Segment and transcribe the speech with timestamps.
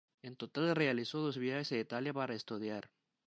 [0.23, 2.89] En total realizó dos viajes a Italia para estudiar.